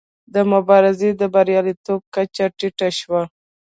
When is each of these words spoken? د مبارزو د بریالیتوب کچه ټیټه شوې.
د 0.33 0.35
مبارزو 0.51 1.09
د 1.21 1.23
بریالیتوب 1.33 2.01
کچه 2.15 2.45
ټیټه 2.57 2.89
شوې. 2.99 3.21